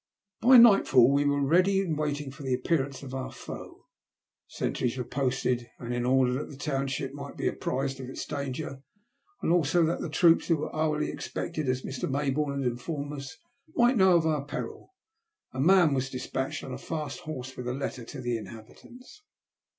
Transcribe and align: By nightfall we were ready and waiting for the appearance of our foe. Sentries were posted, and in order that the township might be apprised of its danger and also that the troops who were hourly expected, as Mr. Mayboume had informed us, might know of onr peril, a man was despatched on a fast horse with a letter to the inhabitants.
By 0.41 0.57
nightfall 0.57 1.13
we 1.13 1.25
were 1.25 1.45
ready 1.45 1.79
and 1.81 1.95
waiting 1.95 2.31
for 2.31 2.41
the 2.41 2.55
appearance 2.55 3.03
of 3.03 3.13
our 3.13 3.31
foe. 3.31 3.85
Sentries 4.47 4.97
were 4.97 5.03
posted, 5.03 5.69
and 5.77 5.93
in 5.93 6.07
order 6.07 6.33
that 6.33 6.49
the 6.49 6.57
township 6.57 7.13
might 7.13 7.37
be 7.37 7.47
apprised 7.47 7.99
of 7.99 8.09
its 8.09 8.25
danger 8.25 8.81
and 9.43 9.51
also 9.51 9.85
that 9.85 10.01
the 10.01 10.09
troops 10.09 10.47
who 10.47 10.57
were 10.57 10.75
hourly 10.75 11.11
expected, 11.11 11.69
as 11.69 11.83
Mr. 11.83 12.09
Mayboume 12.09 12.63
had 12.63 12.67
informed 12.71 13.13
us, 13.13 13.37
might 13.75 13.95
know 13.95 14.15
of 14.17 14.23
onr 14.23 14.47
peril, 14.47 14.91
a 15.51 15.59
man 15.59 15.93
was 15.93 16.09
despatched 16.09 16.63
on 16.63 16.73
a 16.73 16.79
fast 16.79 17.19
horse 17.19 17.55
with 17.55 17.67
a 17.67 17.73
letter 17.75 18.03
to 18.03 18.21
the 18.21 18.37
inhabitants. 18.39 19.21